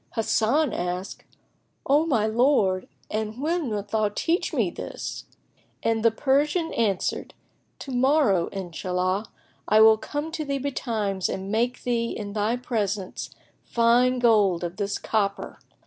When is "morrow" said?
7.91-8.47